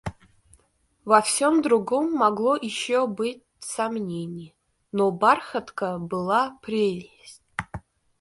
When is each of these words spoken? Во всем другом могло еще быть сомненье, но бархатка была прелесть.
Во 1.05 1.21
всем 1.21 1.61
другом 1.61 2.11
могло 2.13 2.55
еще 2.55 3.05
быть 3.05 3.43
сомненье, 3.59 4.55
но 4.91 5.11
бархатка 5.11 5.99
была 5.99 6.57
прелесть. 6.63 7.43